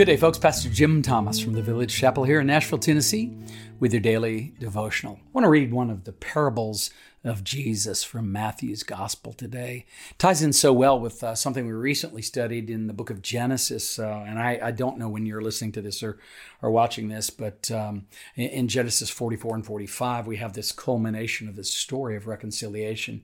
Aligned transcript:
Good 0.00 0.06
day, 0.06 0.16
folks. 0.16 0.38
Pastor 0.38 0.70
Jim 0.70 1.02
Thomas 1.02 1.38
from 1.38 1.52
the 1.52 1.60
Village 1.60 1.94
Chapel 1.94 2.24
here 2.24 2.40
in 2.40 2.46
Nashville, 2.46 2.78
Tennessee, 2.78 3.36
with 3.80 3.92
your 3.92 4.00
daily 4.00 4.54
devotional. 4.58 5.16
I 5.22 5.28
want 5.34 5.44
to 5.44 5.50
read 5.50 5.74
one 5.74 5.90
of 5.90 6.04
the 6.04 6.12
parables 6.12 6.90
of 7.22 7.44
Jesus 7.44 8.02
from 8.02 8.32
Matthew's 8.32 8.82
Gospel 8.82 9.34
today. 9.34 9.84
It 10.10 10.18
ties 10.18 10.42
in 10.42 10.54
so 10.54 10.72
well 10.72 10.98
with 10.98 11.22
uh, 11.22 11.34
something 11.34 11.66
we 11.66 11.74
recently 11.74 12.22
studied 12.22 12.70
in 12.70 12.86
the 12.86 12.94
book 12.94 13.10
of 13.10 13.20
Genesis. 13.20 13.98
Uh, 13.98 14.24
and 14.26 14.38
I, 14.38 14.58
I, 14.62 14.70
don't 14.70 14.96
know 14.96 15.10
when 15.10 15.26
you're 15.26 15.42
listening 15.42 15.72
to 15.72 15.82
this 15.82 16.02
or, 16.02 16.18
or 16.62 16.70
watching 16.70 17.08
this, 17.08 17.28
but 17.28 17.70
um, 17.70 18.06
in, 18.36 18.48
in 18.48 18.68
Genesis 18.68 19.10
44 19.10 19.56
and 19.56 19.66
45, 19.66 20.26
we 20.26 20.38
have 20.38 20.54
this 20.54 20.72
culmination 20.72 21.46
of 21.46 21.56
this 21.56 21.70
story 21.70 22.16
of 22.16 22.26
reconciliation 22.26 23.22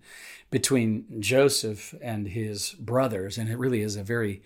between 0.50 1.06
Joseph 1.22 1.95
and 2.02 2.28
his 2.28 2.72
brothers. 2.72 3.38
And 3.38 3.48
it 3.48 3.56
really 3.56 3.80
is 3.80 3.96
a 3.96 4.02
very 4.02 4.42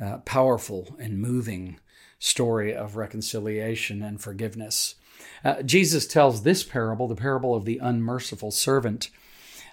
uh, 0.00 0.18
powerful 0.18 0.96
and 0.98 1.20
moving 1.20 1.78
story 2.18 2.74
of 2.74 2.96
reconciliation 2.96 4.02
and 4.02 4.20
forgiveness. 4.20 4.96
Uh, 5.44 5.62
Jesus 5.62 6.06
tells 6.06 6.42
this 6.42 6.62
parable, 6.62 7.08
the 7.08 7.14
parable 7.14 7.54
of 7.54 7.64
the 7.64 7.78
unmerciful 7.78 8.50
servant, 8.50 9.10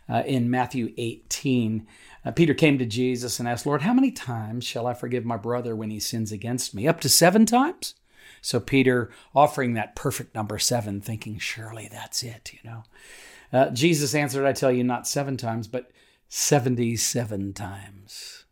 uh, 0.10 0.24
in 0.26 0.50
Matthew 0.50 0.94
18. 0.98 1.88
Uh, 2.24 2.32
Peter 2.32 2.54
came 2.54 2.78
to 2.78 2.86
Jesus 2.86 3.40
and 3.40 3.48
asked, 3.48 3.66
Lord, 3.66 3.82
how 3.82 3.94
many 3.94 4.12
times 4.12 4.64
shall 4.64 4.88
I 4.88 4.94
forgive 4.94 5.26
my 5.26 5.38
brother 5.38 5.76
when 5.76 5.90
he 5.90 6.00
sins 6.00 6.32
against 6.32 6.74
me? 6.74 6.88
Up 6.88 7.00
to 7.02 7.10
seven 7.10 7.46
times? 7.46 7.96
So 8.42 8.60
Peter 8.60 9.10
offering 9.34 9.74
that 9.74 9.96
perfect 9.96 10.36
number 10.36 10.60
seven, 10.60 11.02
thinking, 11.02 11.40
surely 11.40 11.88
that's 11.92 12.24
it, 12.24 12.52
you 12.54 12.60
know. 12.64 12.84
Uh, 13.52 13.70
Jesus 13.70 14.14
answered, 14.14 14.46
I 14.46 14.54
tell 14.54 14.72
you, 14.72 14.84
not 14.84 15.08
seven 15.08 15.38
times, 15.38 15.68
but 15.68 15.92
77 16.30 17.54
times. 17.54 18.45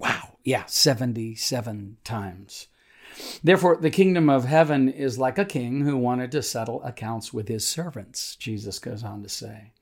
Wow. 0.00 0.38
Yeah, 0.42 0.64
77 0.66 1.98
times. 2.04 2.68
Therefore, 3.44 3.76
the 3.76 3.90
kingdom 3.90 4.30
of 4.30 4.46
heaven 4.46 4.88
is 4.88 5.18
like 5.18 5.38
a 5.38 5.44
king 5.44 5.82
who 5.82 5.96
wanted 5.96 6.32
to 6.32 6.42
settle 6.42 6.82
accounts 6.82 7.32
with 7.34 7.48
his 7.48 7.66
servants, 7.66 8.34
Jesus 8.36 8.78
goes 8.78 9.04
on 9.04 9.22
to 9.22 9.28
say. 9.28 9.72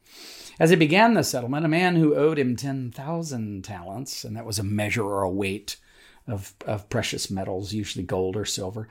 As 0.58 0.70
he 0.70 0.76
began 0.76 1.14
the 1.14 1.22
settlement, 1.22 1.64
a 1.64 1.68
man 1.68 1.94
who 1.94 2.16
owed 2.16 2.38
him 2.38 2.56
10,000 2.56 3.62
talents, 3.62 4.24
and 4.24 4.36
that 4.36 4.44
was 4.44 4.58
a 4.58 4.64
measure 4.64 5.04
or 5.04 5.22
a 5.22 5.30
weight 5.30 5.76
of, 6.26 6.52
of 6.66 6.90
precious 6.90 7.30
metals, 7.30 7.72
usually 7.72 8.04
gold 8.04 8.36
or 8.36 8.44
silver, 8.44 8.88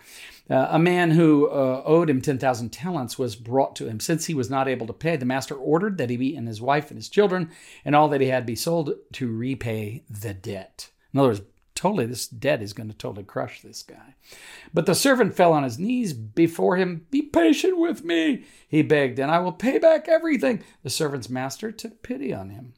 uh, 0.50 0.68
a 0.70 0.80
man 0.80 1.12
who 1.12 1.50
uh, 1.50 1.84
owed 1.86 2.10
him 2.10 2.22
10,000 2.22 2.70
talents 2.70 3.20
was 3.20 3.36
brought 3.36 3.76
to 3.76 3.88
him. 3.88 4.00
Since 4.00 4.28
he 4.28 4.34
was 4.34 4.50
not 4.50 4.70
able 4.70 4.88
to 4.88 4.94
pay, 4.94 5.18
the 5.18 5.26
master 5.26 5.56
ordered 5.56 5.98
that 5.98 6.10
he 6.10 6.36
and 6.38 6.48
his 6.48 6.62
wife 6.62 6.90
and 6.90 6.98
his 6.98 7.10
children 7.10 7.52
and 7.84 7.96
all 7.96 8.08
that 8.10 8.22
he 8.22 8.28
had 8.28 8.46
be 8.46 8.56
sold 8.56 8.94
to 9.14 9.28
repay 9.30 10.04
the 10.10 10.34
debt. 10.34 10.90
In 11.14 11.20
other 11.20 11.30
words, 11.30 11.42
totally, 11.76 12.06
this 12.06 12.28
debt 12.28 12.62
is 12.62 12.74
going 12.74 12.90
to 12.90 12.96
totally 12.96 13.24
crush 13.24 13.62
this 13.62 13.84
guy. 13.84 14.16
But 14.74 14.86
the 14.86 14.96
servant 14.96 15.36
fell 15.36 15.54
on 15.54 15.64
his 15.64 15.80
knees 15.80 16.14
before 16.14 16.78
him. 16.78 17.06
Be 17.12 17.22
patient 17.22 17.78
with 17.78 18.04
me, 18.04 18.44
he 18.68 18.82
begged, 18.82 19.20
and 19.20 19.32
I 19.32 19.40
will 19.40 19.52
pay 19.52 19.78
back 19.78 20.08
everything. 20.08 20.64
The 20.84 20.90
servant's 20.90 21.30
master 21.30 21.72
took 21.72 22.02
pity 22.02 22.34
on 22.34 22.50
him, 22.50 22.74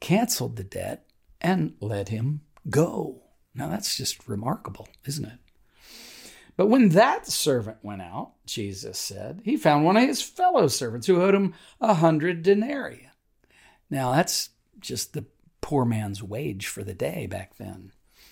canceled 0.00 0.56
the 0.56 0.64
debt, 0.64 1.06
and 1.40 1.74
let 1.80 2.08
him 2.08 2.42
go. 2.70 3.22
Now 3.54 3.68
that's 3.68 3.96
just 3.96 4.28
remarkable, 4.28 4.88
isn't 5.04 5.24
it? 5.24 5.38
But 6.56 6.68
when 6.68 6.90
that 6.90 7.26
servant 7.26 7.78
went 7.82 8.00
out, 8.00 8.32
Jesus 8.46 8.98
said, 8.98 9.42
he 9.44 9.56
found 9.56 9.84
one 9.84 9.96
of 9.96 10.08
his 10.08 10.22
fellow 10.22 10.68
servants 10.68 11.06
who 11.06 11.20
owed 11.20 11.34
him 11.34 11.52
a 11.80 11.94
hundred 11.94 12.42
denarii. 12.42 13.10
Now 13.90 14.12
that's 14.12 14.50
just 14.80 15.12
the 15.12 15.26
poor 15.66 15.84
man's 15.84 16.22
wage 16.22 16.68
for 16.68 16.84
the 16.84 16.94
day 16.94 17.26
back 17.26 17.56
then. 17.56 17.90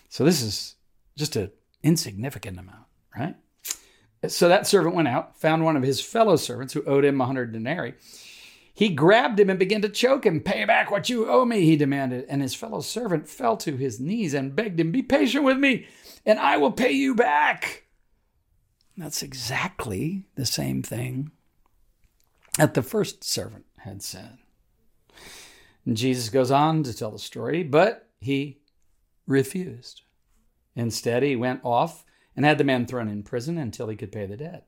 So 0.09 0.25
this 0.25 0.41
is 0.41 0.77
just 1.17 1.35
an 1.35 1.51
insignificant 1.83 2.61
amount, 2.61 2.87
right? 3.19 3.35
So 4.29 4.47
that 4.47 4.69
servant 4.69 4.95
went 4.95 5.09
out, 5.09 5.37
found 5.41 5.65
one 5.65 5.77
of 5.77 5.83
his 5.83 6.01
fellow 6.01 6.37
servants 6.37 6.75
who 6.75 6.85
owed 6.85 7.05
him 7.05 7.21
a 7.21 7.27
hundred 7.27 7.53
denarii. 7.53 7.95
He 8.73 8.89
grabbed 8.89 9.41
him 9.41 9.51
and 9.51 9.59
began 9.59 9.83
to 9.83 9.89
choke 9.89 10.25
him. 10.25 10.43
Pay 10.43 10.65
back 10.65 10.93
what 10.93 11.09
you 11.09 11.29
owe 11.29 11.45
me, 11.45 11.63
he 11.63 11.77
demanded. 11.77 12.25
And 12.29 12.41
his 12.41 12.55
fellow 12.55 12.81
servant 12.81 13.29
fell 13.29 13.57
to 13.57 13.77
his 13.77 13.99
knees 13.99 14.33
and 14.33 14.55
begged 14.55 14.79
him, 14.79 14.93
Be 14.93 15.03
patient 15.03 15.43
with 15.43 15.59
me, 15.59 15.89
and 16.25 16.39
I 16.39 16.57
will 16.57 16.71
pay 16.71 16.93
you 16.93 17.17
back. 17.17 17.87
That's 18.97 19.25
exactly 19.25 20.29
the 20.37 20.47
same 20.47 20.85
thing 20.85 21.33
that 22.59 22.75
the 22.75 22.83
first 22.83 23.25
servant 23.25 23.65
had 23.79 24.05
said. 24.05 24.39
And 25.87 25.97
Jesus 25.97 26.29
goes 26.29 26.51
on 26.51 26.83
to 26.85 26.97
tell 26.97 27.11
the 27.11 27.19
story, 27.19 27.63
but 27.63 28.09
he 28.21 28.59
refused. 29.27 30.03
Instead, 30.75 31.23
he 31.23 31.37
went 31.37 31.61
off 31.63 32.05
and 32.37 32.45
had 32.45 32.59
the 32.59 32.65
man 32.65 32.87
thrown 32.87 33.09
in 33.09 33.23
prison 33.23 33.59
until 33.59 33.89
he 33.89 33.97
could 33.97 34.13
pay 34.13 34.27
the 34.27 34.37
debt. 34.37 34.67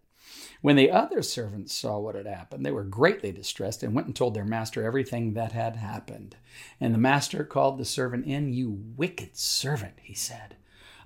When 0.60 0.76
the 0.76 0.90
other 0.90 1.22
servants 1.22 1.72
saw 1.72 1.98
what 1.98 2.14
had 2.14 2.26
happened, 2.26 2.64
they 2.64 2.72
were 2.72 2.84
greatly 2.84 3.32
distressed 3.32 3.82
and 3.82 3.94
went 3.94 4.08
and 4.08 4.16
told 4.16 4.34
their 4.34 4.44
master 4.44 4.84
everything 4.84 5.34
that 5.34 5.52
had 5.52 5.76
happened. 5.76 6.36
And 6.80 6.92
the 6.92 6.98
master 6.98 7.44
called 7.44 7.78
the 7.78 7.84
servant 7.84 8.26
in. 8.26 8.52
You 8.52 8.70
wicked 8.96 9.36
servant, 9.36 9.94
he 10.02 10.14
said. 10.14 10.56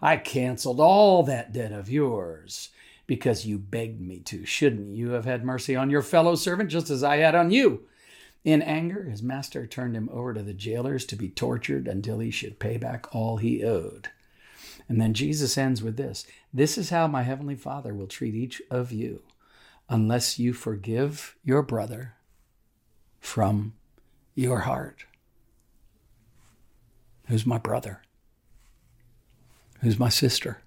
I 0.01 0.17
canceled 0.17 0.81
all 0.81 1.23
that 1.25 1.53
debt 1.53 1.73
of 1.73 1.91
yours 1.91 2.71
because 3.07 3.45
you 3.45 3.59
begged 3.59 4.01
me 4.01 4.21
to. 4.21 4.47
Shouldn't 4.47 4.95
you 4.95 5.11
have 5.11 5.27
had 5.27 5.45
mercy 5.45 5.77
on 5.77 5.91
your 5.91 6.03
fellow 6.03 6.35
servant 6.35 6.71
just 6.71 6.89
as 6.89 7.05
I 7.05 7.17
had 7.17 7.35
on 7.35 7.51
you? 7.51 7.87
In 8.45 8.63
anger, 8.63 9.05
his 9.05 9.23
master 9.23 9.67
turned 9.67 9.95
him 9.95 10.09
over 10.11 10.33
to 10.33 10.43
the 10.43 10.55
jailers 10.55 11.05
to 11.07 11.17
be 11.17 11.29
tortured 11.29 11.87
until 11.87 12.21
he 12.21 12.31
should 12.31 12.59
pay 12.59 12.79
back 12.79 13.15
all 13.15 13.37
he 13.37 13.63
owed. 13.63 14.09
And 14.89 15.01
then 15.01 15.13
Jesus 15.13 15.59
ends 15.59 15.83
with 15.83 15.97
this 15.97 16.27
This 16.53 16.79
is 16.79 16.91
how 16.91 17.07
my 17.07 17.23
heavenly 17.23 17.55
Father 17.55 17.95
will 17.95 18.07
treat 18.07 18.35
each 18.35 18.63
of 18.71 18.93
you 18.93 19.23
unless 19.89 20.39
you 20.39 20.53
forgive 20.53 21.37
your 21.45 21.63
brother 21.63 22.15
from 23.21 23.75
your 24.35 24.61
heart. 24.61 25.05
Who's 27.27 27.45
my 27.45 27.59
brother? 27.59 28.03
Who's 29.81 29.99
my 29.99 30.09
sister? 30.09 30.63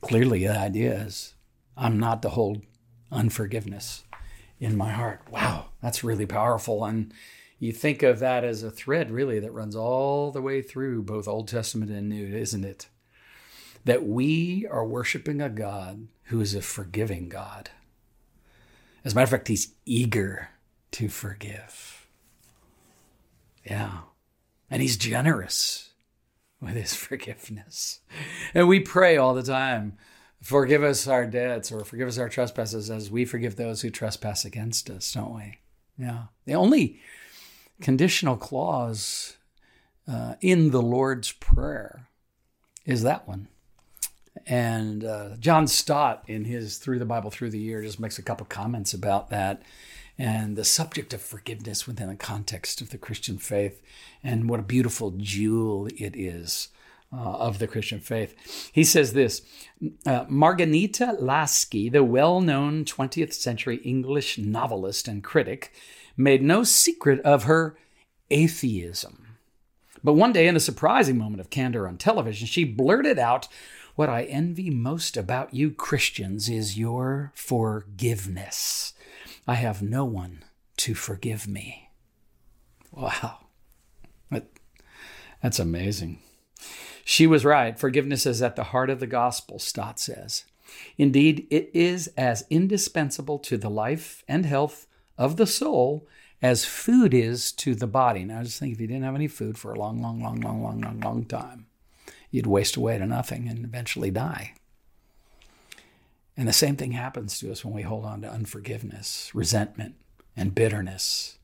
Clearly, 0.00 0.46
the 0.46 0.58
idea 0.58 0.94
is 0.94 1.34
I'm 1.76 1.98
not 1.98 2.22
to 2.22 2.30
hold 2.30 2.62
unforgiveness 3.12 4.04
in 4.60 4.76
my 4.76 4.90
heart. 4.90 5.22
Wow, 5.30 5.70
that's 5.82 6.04
really 6.04 6.26
powerful. 6.26 6.84
And 6.84 7.12
you 7.58 7.72
think 7.72 8.02
of 8.02 8.18
that 8.20 8.44
as 8.44 8.62
a 8.62 8.70
thread, 8.70 9.10
really, 9.10 9.40
that 9.40 9.52
runs 9.52 9.74
all 9.74 10.30
the 10.30 10.42
way 10.42 10.62
through 10.62 11.02
both 11.02 11.26
Old 11.26 11.48
Testament 11.48 11.90
and 11.90 12.08
New, 12.08 12.26
isn't 12.36 12.64
it? 12.64 12.88
That 13.84 14.06
we 14.06 14.66
are 14.70 14.86
worshiping 14.86 15.40
a 15.40 15.48
God 15.48 16.08
who 16.24 16.40
is 16.40 16.54
a 16.54 16.60
forgiving 16.60 17.28
God. 17.28 17.70
As 19.04 19.12
a 19.12 19.14
matter 19.14 19.24
of 19.24 19.30
fact, 19.30 19.48
he's 19.48 19.74
eager 19.86 20.50
to 20.92 21.08
forgive. 21.08 22.06
Yeah. 23.64 24.00
And 24.70 24.82
he's 24.82 24.98
generous 24.98 25.90
with 26.60 26.74
his 26.74 26.94
forgiveness. 26.94 28.00
And 28.52 28.68
we 28.68 28.80
pray 28.80 29.16
all 29.16 29.34
the 29.34 29.42
time 29.42 29.96
Forgive 30.42 30.82
us 30.82 31.06
our 31.06 31.26
debts 31.26 31.70
or 31.70 31.84
forgive 31.84 32.08
us 32.08 32.18
our 32.18 32.28
trespasses 32.28 32.90
as 32.90 33.10
we 33.10 33.24
forgive 33.24 33.56
those 33.56 33.82
who 33.82 33.90
trespass 33.90 34.44
against 34.44 34.88
us, 34.88 35.12
don't 35.12 35.34
we? 35.34 35.58
Yeah. 35.98 36.24
The 36.46 36.54
only 36.54 37.00
conditional 37.82 38.36
clause 38.36 39.36
uh, 40.08 40.34
in 40.40 40.70
the 40.70 40.82
Lord's 40.82 41.32
Prayer 41.32 42.06
is 42.86 43.02
that 43.02 43.28
one. 43.28 43.48
And 44.46 45.04
uh, 45.04 45.36
John 45.38 45.66
Stott, 45.66 46.24
in 46.26 46.44
his 46.44 46.78
Through 46.78 47.00
the 47.00 47.04
Bible 47.04 47.30
Through 47.30 47.50
the 47.50 47.58
Year, 47.58 47.82
just 47.82 48.00
makes 48.00 48.18
a 48.18 48.22
couple 48.22 48.46
comments 48.46 48.94
about 48.94 49.28
that 49.30 49.62
and 50.20 50.54
the 50.54 50.64
subject 50.64 51.14
of 51.14 51.22
forgiveness 51.22 51.86
within 51.86 52.08
the 52.08 52.14
context 52.14 52.82
of 52.82 52.90
the 52.90 52.98
Christian 52.98 53.38
faith, 53.38 53.80
and 54.22 54.50
what 54.50 54.60
a 54.60 54.64
beautiful 54.64 55.12
jewel 55.12 55.86
it 55.86 56.14
is 56.14 56.68
uh, 57.12 57.16
of 57.16 57.58
the 57.58 57.66
Christian 57.66 58.00
faith. 58.00 58.70
He 58.72 58.84
says 58.84 59.12
this 59.12 59.42
uh, 60.06 60.24
Marghanita 60.26 61.20
Laski, 61.20 61.88
the 61.90 62.04
well 62.04 62.40
known 62.40 62.84
20th 62.84 63.32
century 63.32 63.76
English 63.78 64.38
novelist 64.38 65.08
and 65.08 65.22
critic, 65.22 65.72
made 66.16 66.42
no 66.42 66.64
secret 66.64 67.20
of 67.20 67.44
her 67.44 67.76
atheism. 68.30 69.36
But 70.02 70.14
one 70.14 70.32
day, 70.32 70.46
in 70.48 70.56
a 70.56 70.60
surprising 70.60 71.18
moment 71.18 71.40
of 71.40 71.50
candor 71.50 71.86
on 71.86 71.98
television, 71.98 72.46
she 72.46 72.64
blurted 72.64 73.18
out, 73.18 73.48
What 73.96 74.08
I 74.08 74.22
envy 74.22 74.70
most 74.70 75.16
about 75.16 75.52
you 75.52 75.70
Christians 75.70 76.48
is 76.48 76.78
your 76.78 77.32
forgiveness. 77.34 78.94
I 79.46 79.54
have 79.54 79.82
no 79.82 80.04
one 80.04 80.44
to 80.78 80.94
forgive 80.94 81.46
me. 81.46 81.90
Wow. 82.92 83.38
That's 85.42 85.58
amazing. 85.58 86.18
She 87.04 87.26
was 87.26 87.44
right. 87.44 87.78
Forgiveness 87.78 88.26
is 88.26 88.42
at 88.42 88.56
the 88.56 88.64
heart 88.64 88.90
of 88.90 89.00
the 89.00 89.06
gospel, 89.06 89.58
Stott 89.58 89.98
says. 89.98 90.44
Indeed, 90.96 91.46
it 91.50 91.70
is 91.74 92.08
as 92.16 92.44
indispensable 92.50 93.38
to 93.40 93.56
the 93.56 93.70
life 93.70 94.22
and 94.28 94.46
health 94.46 94.86
of 95.18 95.36
the 95.36 95.46
soul 95.46 96.06
as 96.42 96.64
food 96.64 97.12
is 97.12 97.52
to 97.52 97.74
the 97.74 97.86
body. 97.86 98.24
Now, 98.24 98.42
just 98.42 98.58
think 98.58 98.72
if 98.72 98.80
you 98.80 98.86
didn't 98.86 99.02
have 99.02 99.14
any 99.14 99.28
food 99.28 99.58
for 99.58 99.72
a 99.72 99.78
long, 99.78 100.00
long, 100.00 100.22
long, 100.22 100.40
long, 100.40 100.62
long, 100.62 100.80
long, 100.80 101.00
long 101.00 101.24
time, 101.24 101.66
you'd 102.30 102.46
waste 102.46 102.76
away 102.76 102.98
to 102.98 103.06
nothing 103.06 103.48
and 103.48 103.64
eventually 103.64 104.10
die. 104.10 104.54
And 106.36 106.48
the 106.48 106.52
same 106.52 106.76
thing 106.76 106.92
happens 106.92 107.38
to 107.40 107.50
us 107.52 107.64
when 107.64 107.74
we 107.74 107.82
hold 107.82 108.06
on 108.06 108.22
to 108.22 108.30
unforgiveness, 108.30 109.30
resentment, 109.34 109.96
and 110.36 110.54
bitterness. 110.54 111.38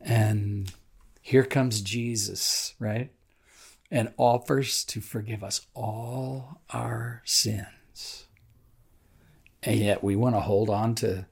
And 0.00 0.72
here 1.20 1.44
comes 1.44 1.82
Jesus, 1.82 2.74
right? 2.78 3.10
And 3.94 4.14
offers 4.16 4.84
to 4.86 5.02
forgive 5.02 5.44
us 5.44 5.66
all 5.74 6.62
our 6.70 7.20
sins. 7.26 8.24
And 9.62 9.78
yet 9.78 10.02
we 10.02 10.16
want 10.16 10.34
to 10.34 10.40
hold 10.40 10.70
on 10.70 10.94
to 10.96 11.26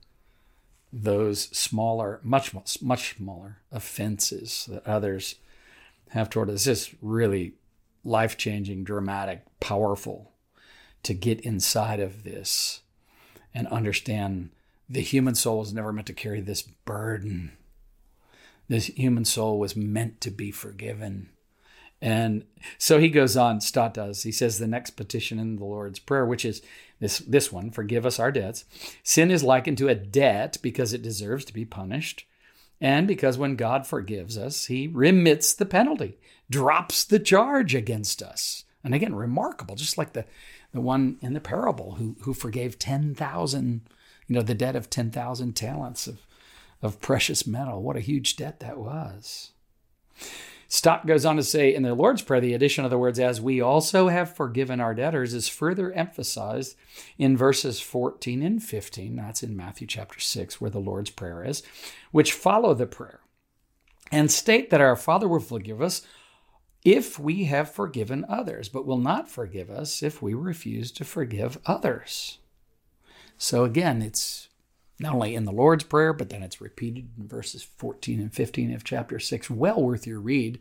those 0.93 1.45
smaller, 1.57 2.21
much, 2.23 2.53
much 2.83 3.17
smaller 3.17 3.63
offenses 3.73 4.69
that 4.71 4.87
others 4.87 5.37
have 6.11 6.29
toward 6.29 6.51
us. 6.51 6.65
This 6.65 6.89
is 6.89 6.95
really 7.01 7.55
life 8.05 8.37
changing, 8.37 8.85
dramatic, 8.85 9.43
powerful 9.61 10.33
to 11.03 11.15
get 11.15 11.41
inside 11.41 11.99
of 11.99 12.25
this 12.25 12.83
and 13.55 13.67
understand 13.69 14.51
the 14.89 15.01
human 15.01 15.35
soul 15.35 15.63
is 15.63 15.73
never 15.73 15.95
meant 15.95 16.09
to 16.09 16.13
carry 16.13 16.41
this 16.43 16.63
burden. 16.63 17.53
This 18.69 18.87
human 18.87 19.25
soul 19.25 19.59
was 19.59 19.75
meant 19.75 20.21
to 20.21 20.31
be 20.31 20.51
forgiven. 20.51 21.31
And 22.03 22.45
so 22.79 22.99
he 22.99 23.11
goes 23.11 23.37
on, 23.37 23.61
Stott 23.61 23.95
does. 23.95 24.23
He 24.23 24.33
says 24.33 24.59
the 24.59 24.67
next 24.67 24.91
petition 24.91 25.39
in 25.39 25.57
the 25.57 25.65
Lord's 25.65 25.99
Prayer, 25.99 26.25
which 26.25 26.45
is 26.45 26.63
this, 26.99 27.19
this 27.19 27.53
one, 27.53 27.71
forgive 27.71 28.07
us 28.07 28.19
our 28.19 28.33
debts. 28.33 28.65
Sin 29.03 29.31
is 29.31 29.43
likened 29.43 29.79
to 29.79 29.89
a 29.89 29.95
debt 29.95 30.59
because 30.63 30.93
it 30.93 31.03
deserves 31.03 31.45
to 31.47 31.53
be 31.53 31.65
punished. 31.65 32.27
And 32.81 33.07
because 33.07 33.37
when 33.37 33.57
God 33.57 33.87
forgives 33.87 34.39
us, 34.39 34.67
he 34.67 34.87
remits 34.89 35.53
the 35.53 35.67
penalty, 35.67 36.19
drops 36.49 37.05
the 37.05 37.19
charge 37.19 37.75
against 37.75 38.23
us. 38.23 38.65
And 38.83 38.95
again, 38.95 39.15
remarkable, 39.15 39.75
just 39.75 39.99
like 39.99 40.15
the, 40.15 40.25
the 40.73 40.81
one 40.81 41.19
in 41.21 41.35
the 41.35 41.41
parable 41.41 41.97
who, 41.97 42.17
who 42.23 42.33
forgave 42.33 42.79
10,000, 42.79 43.83
you 44.27 44.35
know, 44.35 44.43
the 44.43 44.55
debt 44.55 44.77
of 44.77 44.89
10,000 44.89 45.55
talents 45.55 46.07
of, 46.07 46.21
of 46.81 47.01
precious 47.01 47.47
metal. 47.47 47.83
What 47.83 47.97
a 47.97 48.01
huge 48.01 48.37
debt 48.37 48.61
that 48.61 48.79
was. 48.79 49.51
Stott 50.73 51.05
goes 51.05 51.27
on 51.27 51.35
to 51.35 51.43
say 51.43 51.75
in 51.75 51.83
the 51.83 51.97
Lord's 51.97 52.23
Prayer, 52.23 52.41
the 52.41 52.55
addition 52.55 52.85
of 52.85 52.93
the 52.93 52.99
words, 52.99 53.19
as 53.19 53.41
we 53.41 53.61
also 53.61 54.07
have 54.07 54.37
forgiven 54.37 54.81
our 54.81 54.95
debtors, 54.95 55.35
is 55.35 55.49
further 55.49 55.93
emphasized 55.93 56.77
in 57.19 57.37
verses 57.37 57.81
14 57.81 58.41
and 58.41 58.63
15. 58.63 59.17
That's 59.17 59.43
in 59.43 59.57
Matthew 59.57 59.89
chapter 59.89 60.21
6, 60.21 60.61
where 60.61 60.71
the 60.71 60.79
Lord's 60.79 61.11
Prayer 61.11 61.45
is, 61.45 61.65
which 62.13 62.33
follow 62.33 62.73
the 62.73 62.87
prayer 62.87 63.19
and 64.13 64.31
state 64.31 64.71
that 64.71 64.81
our 64.81 64.95
Father 64.95 65.27
will 65.27 65.41
forgive 65.41 65.83
us 65.83 66.03
if 66.85 67.19
we 67.19 67.47
have 67.47 67.73
forgiven 67.73 68.25
others, 68.29 68.69
but 68.69 68.87
will 68.87 68.97
not 68.97 69.29
forgive 69.29 69.71
us 69.71 70.05
if 70.05 70.23
we 70.23 70.35
refuse 70.35 70.93
to 70.93 71.05
forgive 71.05 71.59
others. 71.67 72.39
So 73.37 73.65
again, 73.65 74.03
it's 74.03 74.50
not 75.01 75.15
only 75.15 75.35
in 75.35 75.47
the 75.47 75.53
Lord's 75.53 75.85
Prayer, 75.85 76.13
but 76.13 76.29
then 76.29 76.43
it's 76.43 76.61
repeated 76.61 77.09
in 77.19 77.27
verses 77.27 77.63
14 77.63 78.21
and 78.21 78.33
15 78.33 78.75
of 78.75 78.85
chapter 78.85 79.19
6. 79.19 79.51
Well 79.51 79.83
worth 79.83 80.07
your 80.07 80.21
read, 80.21 80.61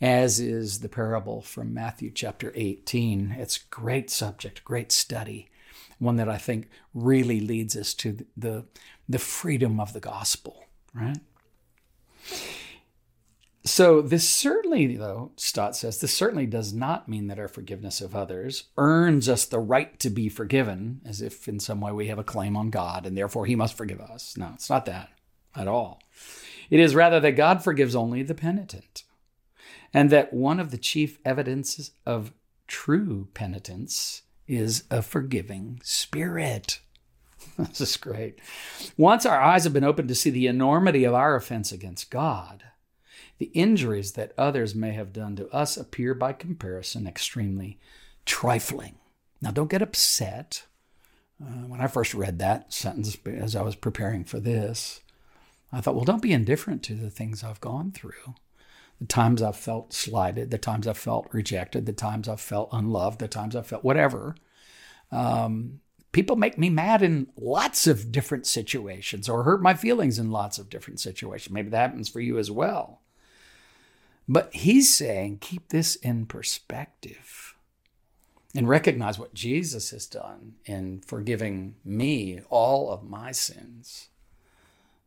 as 0.00 0.40
is 0.40 0.80
the 0.80 0.88
parable 0.88 1.42
from 1.42 1.74
Matthew 1.74 2.10
chapter 2.10 2.50
18. 2.54 3.36
It's 3.38 3.58
a 3.58 3.68
great 3.70 4.10
subject, 4.10 4.64
great 4.64 4.90
study, 4.90 5.50
one 5.98 6.16
that 6.16 6.30
I 6.30 6.38
think 6.38 6.68
really 6.94 7.40
leads 7.40 7.76
us 7.76 7.92
to 7.94 8.24
the, 8.36 8.64
the 9.06 9.18
freedom 9.18 9.78
of 9.78 9.92
the 9.92 10.00
gospel, 10.00 10.64
right? 10.94 11.18
So, 13.66 14.02
this 14.02 14.28
certainly, 14.28 14.94
though, 14.96 15.32
Stott 15.36 15.74
says, 15.74 15.98
this 15.98 16.12
certainly 16.12 16.44
does 16.44 16.74
not 16.74 17.08
mean 17.08 17.28
that 17.28 17.38
our 17.38 17.48
forgiveness 17.48 18.02
of 18.02 18.14
others 18.14 18.64
earns 18.76 19.26
us 19.26 19.46
the 19.46 19.58
right 19.58 19.98
to 20.00 20.10
be 20.10 20.28
forgiven, 20.28 21.00
as 21.06 21.22
if 21.22 21.48
in 21.48 21.58
some 21.58 21.80
way 21.80 21.90
we 21.90 22.08
have 22.08 22.18
a 22.18 22.24
claim 22.24 22.58
on 22.58 22.68
God 22.68 23.06
and 23.06 23.16
therefore 23.16 23.46
he 23.46 23.56
must 23.56 23.74
forgive 23.74 24.00
us. 24.00 24.36
No, 24.36 24.50
it's 24.54 24.68
not 24.68 24.84
that 24.84 25.08
at 25.56 25.66
all. 25.66 26.02
It 26.68 26.78
is 26.78 26.94
rather 26.94 27.20
that 27.20 27.32
God 27.32 27.64
forgives 27.64 27.96
only 27.96 28.22
the 28.22 28.34
penitent, 28.34 29.04
and 29.94 30.10
that 30.10 30.34
one 30.34 30.60
of 30.60 30.70
the 30.70 30.78
chief 30.78 31.18
evidences 31.24 31.92
of 32.04 32.34
true 32.66 33.28
penitence 33.32 34.22
is 34.46 34.84
a 34.90 35.00
forgiving 35.00 35.80
spirit. 35.82 36.80
this 37.58 37.80
is 37.80 37.96
great. 37.96 38.38
Once 38.98 39.24
our 39.24 39.40
eyes 39.40 39.64
have 39.64 39.72
been 39.72 39.84
opened 39.84 40.08
to 40.08 40.14
see 40.14 40.30
the 40.30 40.46
enormity 40.46 41.04
of 41.04 41.14
our 41.14 41.34
offense 41.34 41.72
against 41.72 42.10
God, 42.10 42.64
the 43.38 43.46
injuries 43.46 44.12
that 44.12 44.32
others 44.38 44.74
may 44.74 44.92
have 44.92 45.12
done 45.12 45.36
to 45.36 45.48
us 45.48 45.76
appear 45.76 46.14
by 46.14 46.32
comparison 46.32 47.06
extremely 47.06 47.78
trifling. 48.24 48.96
Now, 49.42 49.50
don't 49.50 49.70
get 49.70 49.82
upset. 49.82 50.66
Uh, 51.42 51.66
when 51.66 51.80
I 51.80 51.88
first 51.88 52.14
read 52.14 52.38
that 52.38 52.72
sentence 52.72 53.16
as 53.26 53.56
I 53.56 53.62
was 53.62 53.74
preparing 53.74 54.24
for 54.24 54.40
this, 54.40 55.00
I 55.72 55.80
thought, 55.80 55.96
well, 55.96 56.04
don't 56.04 56.22
be 56.22 56.32
indifferent 56.32 56.82
to 56.84 56.94
the 56.94 57.10
things 57.10 57.42
I've 57.42 57.60
gone 57.60 57.90
through. 57.90 58.34
The 59.00 59.06
times 59.06 59.42
I've 59.42 59.56
felt 59.56 59.92
slighted, 59.92 60.50
the 60.50 60.58
times 60.58 60.86
I've 60.86 60.96
felt 60.96 61.28
rejected, 61.32 61.84
the 61.84 61.92
times 61.92 62.28
I've 62.28 62.40
felt 62.40 62.68
unloved, 62.72 63.18
the 63.18 63.26
times 63.26 63.56
I've 63.56 63.66
felt 63.66 63.82
whatever. 63.82 64.36
Um, 65.10 65.80
people 66.12 66.36
make 66.36 66.56
me 66.56 66.70
mad 66.70 67.02
in 67.02 67.26
lots 67.36 67.88
of 67.88 68.12
different 68.12 68.46
situations 68.46 69.28
or 69.28 69.42
hurt 69.42 69.60
my 69.60 69.74
feelings 69.74 70.18
in 70.18 70.30
lots 70.30 70.58
of 70.58 70.70
different 70.70 71.00
situations. 71.00 71.52
Maybe 71.52 71.70
that 71.70 71.90
happens 71.90 72.08
for 72.08 72.20
you 72.20 72.38
as 72.38 72.52
well. 72.52 73.00
But 74.28 74.54
he's 74.54 74.94
saying, 74.94 75.38
keep 75.40 75.68
this 75.68 75.96
in 75.96 76.26
perspective 76.26 77.54
and 78.54 78.68
recognize 78.68 79.18
what 79.18 79.34
Jesus 79.34 79.90
has 79.90 80.06
done 80.06 80.54
in 80.64 81.00
forgiving 81.00 81.74
me 81.84 82.40
all 82.48 82.90
of 82.90 83.02
my 83.02 83.32
sins, 83.32 84.08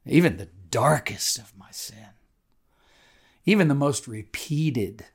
even 0.05 0.37
the 0.37 0.49
darkest 0.69 1.39
of 1.39 1.57
my 1.57 1.71
sin, 1.71 2.09
even 3.45 3.69
the 3.69 3.75
most 3.75 4.07
repeated 4.07 5.05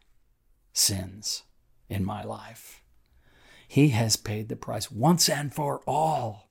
sins 0.72 1.43
in 1.88 2.05
my 2.05 2.25
life. 2.25 2.82
He 3.69 3.88
has 3.90 4.16
paid 4.16 4.48
the 4.48 4.56
price 4.56 4.90
once 4.90 5.28
and 5.28 5.55
for 5.55 5.81
all. 5.87 6.48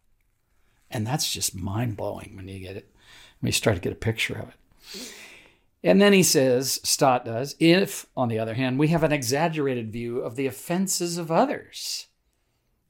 And 0.89 1.05
that's 1.05 1.31
just 1.31 1.55
mind 1.55 1.97
blowing 1.97 2.33
when 2.35 2.47
you 2.47 2.59
get 2.59 2.75
it, 2.75 2.93
when 3.39 3.47
you 3.47 3.53
start 3.53 3.75
to 3.75 3.81
get 3.81 3.93
a 3.93 3.95
picture 3.95 4.35
of 4.35 4.49
it. 4.49 5.13
And 5.83 6.01
then 6.01 6.13
he 6.13 6.23
says, 6.23 6.79
Stott 6.83 7.25
does, 7.25 7.55
if, 7.59 8.05
on 8.15 8.27
the 8.27 8.37
other 8.37 8.53
hand, 8.53 8.77
we 8.77 8.89
have 8.89 9.03
an 9.03 9.11
exaggerated 9.11 9.91
view 9.91 10.19
of 10.19 10.35
the 10.35 10.45
offenses 10.45 11.17
of 11.17 11.31
others, 11.31 12.07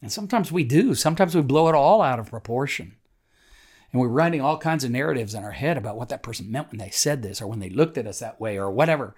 and 0.01 0.12
sometimes 0.12 0.51
we 0.51 0.63
do, 0.63 0.95
sometimes 0.95 1.36
we 1.36 1.41
blow 1.41 1.69
it 1.69 1.75
all 1.75 2.01
out 2.01 2.19
of 2.19 2.29
proportion. 2.29 2.95
And 3.91 4.01
we're 4.01 4.07
writing 4.07 4.41
all 4.41 4.57
kinds 4.57 4.83
of 4.83 4.91
narratives 4.91 5.33
in 5.36 5.43
our 5.43 5.51
head 5.51 5.77
about 5.77 5.98
what 5.98 6.10
that 6.10 6.24
person 6.24 6.51
meant 6.51 6.71
when 6.71 6.79
they 6.79 6.89
said 6.89 7.21
this 7.21 7.41
or 7.41 7.48
when 7.48 7.60
they 7.60 7.69
looked 7.69 7.98
at 7.98 8.07
us 8.07 8.19
that 8.19 8.39
way 8.39 8.57
or 8.57 8.71
whatever. 8.71 9.15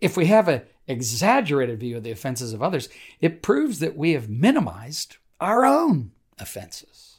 If 0.00 0.16
we 0.16 0.26
have 0.26 0.48
an 0.48 0.62
exaggerated 0.86 1.80
view 1.80 1.96
of 1.96 2.02
the 2.02 2.12
offenses 2.12 2.52
of 2.52 2.62
others, 2.62 2.88
it 3.20 3.42
proves 3.42 3.80
that 3.80 3.96
we 3.96 4.12
have 4.12 4.30
minimized 4.30 5.16
our 5.40 5.64
own 5.66 6.12
offenses. 6.38 7.18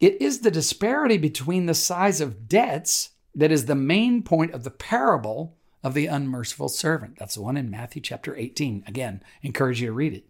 It 0.00 0.22
is 0.22 0.40
the 0.40 0.50
disparity 0.50 1.18
between 1.18 1.66
the 1.66 1.74
size 1.74 2.20
of 2.20 2.48
debts 2.48 3.10
that 3.38 3.52
is 3.52 3.66
the 3.66 3.74
main 3.76 4.22
point 4.22 4.52
of 4.52 4.64
the 4.64 4.70
parable 4.70 5.56
of 5.84 5.94
the 5.94 6.06
unmerciful 6.06 6.68
servant. 6.68 7.16
That's 7.18 7.36
the 7.36 7.42
one 7.42 7.56
in 7.56 7.70
Matthew 7.70 8.02
chapter 8.02 8.34
18. 8.36 8.82
Again, 8.86 9.22
encourage 9.42 9.80
you 9.80 9.86
to 9.86 9.92
read 9.92 10.12
it. 10.12 10.24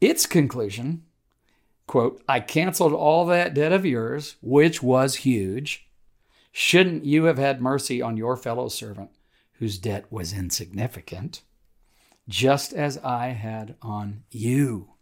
Its 0.00 0.24
conclusion, 0.24 1.04
quote, 1.86 2.22
I 2.26 2.40
canceled 2.40 2.94
all 2.94 3.26
that 3.26 3.52
debt 3.52 3.72
of 3.72 3.84
yours, 3.84 4.36
which 4.40 4.82
was 4.82 5.16
huge. 5.16 5.86
Shouldn't 6.50 7.04
you 7.04 7.24
have 7.24 7.36
had 7.36 7.60
mercy 7.60 8.00
on 8.00 8.16
your 8.16 8.38
fellow 8.38 8.68
servant 8.68 9.10
whose 9.58 9.76
debt 9.76 10.06
was 10.10 10.32
insignificant, 10.32 11.42
just 12.26 12.72
as 12.72 12.96
I 12.98 13.28
had 13.28 13.76
on 13.82 14.22
you? 14.30 14.92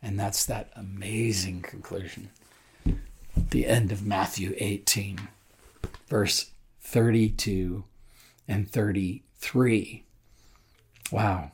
And 0.00 0.18
that's 0.18 0.46
that 0.46 0.70
amazing 0.74 1.60
conclusion. 1.60 2.30
The 3.50 3.66
end 3.66 3.92
of 3.92 4.06
Matthew 4.06 4.54
18 4.56 5.28
verse 6.08 6.50
32 6.80 7.84
and 8.48 8.70
33. 8.70 10.04
Wow. 11.10 11.52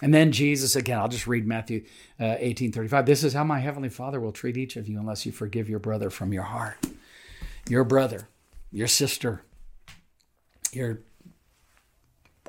And 0.00 0.14
then 0.14 0.32
Jesus 0.32 0.74
again, 0.74 0.98
I'll 0.98 1.08
just 1.08 1.26
read 1.26 1.46
Matthew 1.46 1.84
uh, 2.18 2.36
18 2.38 2.72
35. 2.72 3.06
This 3.06 3.24
is 3.24 3.34
how 3.34 3.44
my 3.44 3.58
heavenly 3.60 3.90
Father 3.90 4.20
will 4.20 4.32
treat 4.32 4.56
each 4.56 4.76
of 4.76 4.88
you 4.88 4.98
unless 4.98 5.26
you 5.26 5.32
forgive 5.32 5.68
your 5.68 5.78
brother 5.78 6.08
from 6.08 6.32
your 6.32 6.44
heart. 6.44 6.78
Your 7.68 7.84
brother, 7.84 8.28
your 8.70 8.88
sister, 8.88 9.42
your 10.72 11.00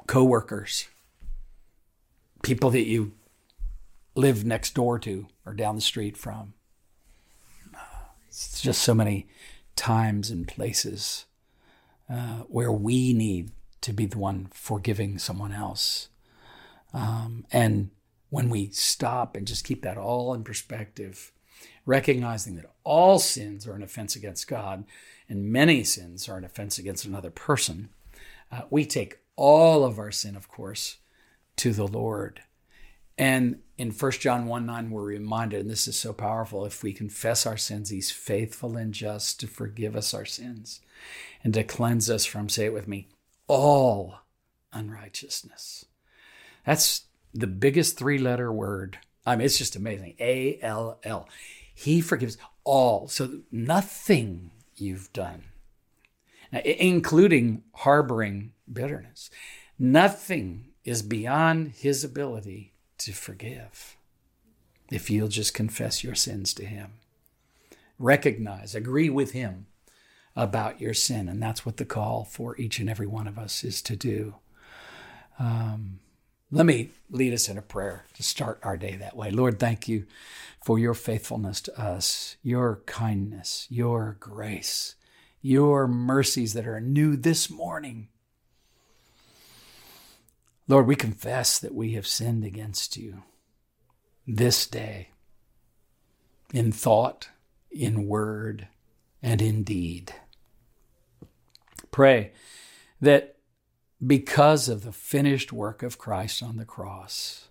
co 0.07 0.23
workers, 0.23 0.87
people 2.41 2.69
that 2.71 2.87
you 2.87 3.11
live 4.15 4.45
next 4.45 4.73
door 4.73 4.97
to 4.99 5.27
or 5.45 5.53
down 5.53 5.75
the 5.75 5.81
street 5.81 6.17
from. 6.17 6.53
It's 8.27 8.61
just 8.61 8.81
so 8.81 8.95
many 8.95 9.27
times 9.75 10.29
and 10.29 10.47
places 10.47 11.25
uh, 12.09 12.43
where 12.47 12.71
we 12.71 13.13
need 13.13 13.51
to 13.81 13.93
be 13.93 14.05
the 14.05 14.17
one 14.17 14.47
forgiving 14.53 15.17
someone 15.17 15.51
else. 15.51 16.09
Um, 16.93 17.45
and 17.51 17.89
when 18.29 18.49
we 18.49 18.69
stop 18.69 19.35
and 19.35 19.47
just 19.47 19.65
keep 19.65 19.81
that 19.83 19.97
all 19.97 20.33
in 20.33 20.43
perspective, 20.43 21.31
recognizing 21.85 22.55
that 22.55 22.71
all 22.83 23.19
sins 23.19 23.67
are 23.67 23.73
an 23.73 23.83
offense 23.83 24.15
against 24.15 24.47
God 24.47 24.85
and 25.27 25.51
many 25.51 25.83
sins 25.83 26.29
are 26.29 26.37
an 26.37 26.43
offense 26.43 26.77
against 26.77 27.05
another 27.05 27.29
person, 27.29 27.89
uh, 28.51 28.61
we 28.69 28.85
take 28.85 29.19
all 29.35 29.83
of 29.83 29.99
our 29.99 30.11
sin, 30.11 30.35
of 30.35 30.47
course, 30.47 30.97
to 31.57 31.73
the 31.73 31.87
Lord. 31.87 32.41
And 33.17 33.59
in 33.83 33.91
1 33.91 34.11
John 34.13 34.45
1 34.45 34.65
9, 34.65 34.91
we're 34.91 35.03
reminded, 35.03 35.59
and 35.59 35.69
this 35.69 35.89
is 35.89 35.99
so 35.99 36.13
powerful 36.13 36.65
if 36.65 36.83
we 36.83 36.93
confess 36.93 37.45
our 37.45 37.57
sins, 37.57 37.89
he's 37.89 38.11
faithful 38.11 38.77
and 38.77 38.93
just 38.93 39.41
to 39.41 39.47
forgive 39.47 39.93
us 39.97 40.13
our 40.13 40.23
sins 40.23 40.79
and 41.43 41.53
to 41.53 41.65
cleanse 41.65 42.09
us 42.09 42.23
from, 42.23 42.47
say 42.47 42.63
it 42.63 42.73
with 42.73 42.87
me, 42.87 43.09
all 43.45 44.19
unrighteousness. 44.71 45.83
That's 46.65 47.07
the 47.33 47.45
biggest 47.45 47.97
three 47.97 48.17
letter 48.17 48.53
word. 48.53 48.99
I 49.25 49.35
mean, 49.35 49.45
it's 49.45 49.57
just 49.57 49.75
amazing. 49.75 50.15
A 50.17 50.59
L 50.61 50.99
L. 51.03 51.27
He 51.75 51.99
forgives 51.99 52.37
all. 52.63 53.09
So 53.09 53.41
nothing 53.51 54.51
you've 54.77 55.11
done, 55.11 55.43
including 56.53 57.63
harboring 57.73 58.53
bitterness, 58.71 59.29
nothing 59.77 60.69
is 60.85 61.01
beyond 61.01 61.73
his 61.75 62.05
ability 62.05 62.72
to 63.05 63.13
forgive 63.13 63.97
if 64.91 65.09
you'll 65.09 65.27
just 65.27 65.53
confess 65.53 66.03
your 66.03 66.15
sins 66.15 66.53
to 66.55 66.65
him. 66.65 66.93
Recognize, 67.99 68.75
agree 68.75 69.09
with 69.09 69.31
him 69.31 69.67
about 70.35 70.81
your 70.81 70.93
sin. 70.93 71.27
And 71.27 71.41
that's 71.41 71.65
what 71.65 71.77
the 71.77 71.85
call 71.85 72.23
for 72.23 72.57
each 72.57 72.79
and 72.79 72.89
every 72.89 73.07
one 73.07 73.27
of 73.27 73.37
us 73.37 73.63
is 73.63 73.81
to 73.83 73.95
do. 73.95 74.35
Um, 75.39 75.99
let 76.51 76.65
me 76.65 76.89
lead 77.09 77.33
us 77.33 77.49
in 77.49 77.57
a 77.57 77.63
prayer 77.63 78.05
to 78.13 78.23
start 78.23 78.59
our 78.61 78.77
day 78.77 78.95
that 78.95 79.15
way. 79.15 79.31
Lord, 79.31 79.59
thank 79.59 79.87
you 79.87 80.05
for 80.63 80.77
your 80.77 80.93
faithfulness 80.93 81.61
to 81.61 81.79
us, 81.79 82.35
your 82.43 82.81
kindness, 82.85 83.67
your 83.69 84.17
grace, 84.19 84.95
your 85.41 85.87
mercies 85.87 86.53
that 86.53 86.67
are 86.67 86.79
new 86.79 87.15
this 87.15 87.49
morning. 87.49 88.09
Lord, 90.73 90.87
we 90.87 90.95
confess 90.95 91.59
that 91.59 91.75
we 91.75 91.93
have 91.93 92.07
sinned 92.07 92.43
against 92.43 92.97
you 92.97 93.21
this 94.25 94.65
day 94.65 95.09
in 96.51 96.71
thought, 96.71 97.29
in 97.69 98.07
word, 98.07 98.67
and 99.21 99.39
in 99.39 99.61
deed. 99.61 100.15
Pray 101.91 102.31
that 102.99 103.35
because 104.03 104.67
of 104.67 104.83
the 104.83 104.91
finished 104.91 105.53
work 105.53 105.83
of 105.83 105.99
Christ 105.99 106.41
on 106.41 106.57
the 106.57 106.65
cross, 106.65 107.49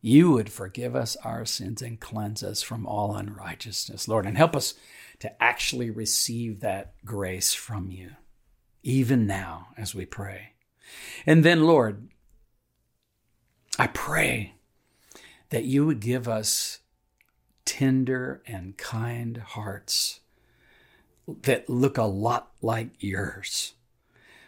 you 0.00 0.30
would 0.30 0.52
forgive 0.52 0.94
us 0.94 1.16
our 1.24 1.44
sins 1.44 1.82
and 1.82 1.98
cleanse 1.98 2.44
us 2.44 2.62
from 2.62 2.86
all 2.86 3.16
unrighteousness, 3.16 4.06
Lord, 4.06 4.26
and 4.26 4.36
help 4.36 4.54
us 4.54 4.74
to 5.18 5.42
actually 5.42 5.90
receive 5.90 6.60
that 6.60 6.94
grace 7.04 7.52
from 7.52 7.90
you, 7.90 8.10
even 8.84 9.26
now 9.26 9.70
as 9.76 9.92
we 9.92 10.06
pray. 10.06 10.49
And 11.26 11.44
then, 11.44 11.64
Lord, 11.64 12.08
I 13.78 13.86
pray 13.88 14.54
that 15.50 15.64
you 15.64 15.86
would 15.86 16.00
give 16.00 16.28
us 16.28 16.80
tender 17.64 18.42
and 18.46 18.76
kind 18.76 19.38
hearts 19.38 20.20
that 21.42 21.68
look 21.68 21.98
a 21.98 22.02
lot 22.04 22.52
like 22.60 22.90
yours 22.98 23.74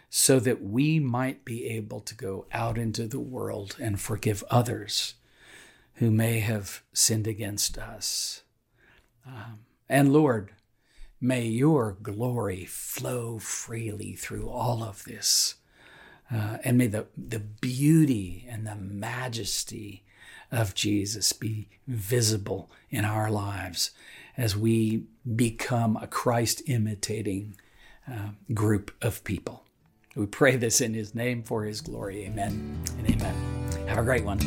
so 0.09 0.39
that 0.39 0.61
we 0.61 0.99
might 0.99 1.43
be 1.43 1.65
able 1.65 1.99
to 1.99 2.13
go 2.13 2.45
out 2.51 2.77
into 2.77 3.07
the 3.07 3.19
world 3.19 3.75
and 3.79 3.99
forgive 3.99 4.43
others 4.49 5.15
who 5.95 6.11
may 6.11 6.39
have 6.39 6.83
sinned 6.93 7.27
against 7.27 7.77
us. 7.77 8.43
Um, 9.25 9.59
and 9.89 10.13
Lord, 10.13 10.51
may 11.19 11.45
your 11.45 11.97
glory 12.01 12.65
flow 12.65 13.39
freely 13.39 14.13
through 14.13 14.49
all 14.49 14.83
of 14.83 15.03
this 15.05 15.55
uh, 16.33 16.57
and 16.63 16.77
may 16.77 16.87
the, 16.87 17.05
the 17.15 17.39
beauty 17.39 18.47
and 18.49 18.65
the 18.65 18.75
majesty 18.75 20.03
of 20.51 20.73
Jesus 20.73 21.33
be 21.33 21.69
visible 21.87 22.71
in 22.89 23.05
our 23.05 23.29
lives 23.29 23.91
as 24.35 24.57
we 24.57 25.03
become 25.35 25.97
a 25.97 26.07
Christ 26.07 26.61
imitating 26.65 27.55
uh, 28.11 28.29
group 28.53 28.91
of 29.01 29.23
people. 29.23 29.63
We 30.15 30.25
pray 30.25 30.55
this 30.55 30.81
in 30.81 30.93
his 30.93 31.15
name 31.15 31.43
for 31.43 31.63
his 31.63 31.81
glory. 31.81 32.25
Amen 32.25 32.81
and 32.97 33.09
amen. 33.09 33.87
Have 33.87 33.99
a 33.99 34.03
great 34.03 34.23
one. 34.23 34.37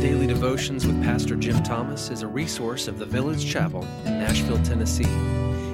Daily 0.00 0.26
Devotions 0.26 0.86
with 0.86 1.02
Pastor 1.02 1.36
Jim 1.36 1.62
Thomas 1.62 2.10
is 2.10 2.22
a 2.22 2.26
resource 2.26 2.88
of 2.88 2.98
the 2.98 3.04
Village 3.04 3.50
Chapel 3.50 3.82
in 4.06 4.18
Nashville, 4.18 4.62
Tennessee. 4.62 5.04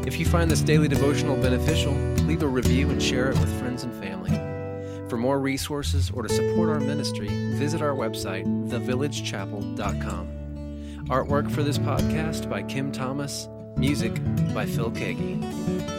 If 0.07 0.19
you 0.19 0.26
find 0.26 0.50
this 0.50 0.62
daily 0.62 0.88
devotional 0.88 1.37
beneficial, 1.37 1.93
leave 2.26 2.43
a 2.43 2.49
review 2.49 2.90
and 2.90 3.00
share 3.00 3.31
it 3.31 3.38
with 3.38 3.61
friends 3.61 3.85
and 3.85 3.95
family. 4.02 4.56
For 5.09 5.17
more 5.17 5.39
resources 5.39 6.11
or 6.11 6.23
to 6.23 6.29
support 6.29 6.69
our 6.69 6.81
ministry, 6.81 7.29
visit 7.55 7.81
our 7.81 7.95
website, 7.95 8.45
thevillagechapel.com. 8.69 11.07
Artwork 11.09 11.51
for 11.51 11.63
this 11.63 11.79
podcast 11.79 12.51
by 12.51 12.63
Kim 12.65 12.91
Thomas, 12.91 13.49
music 13.77 14.13
by 14.53 14.67
Phil 14.67 14.91
Keaggy. 14.91 15.96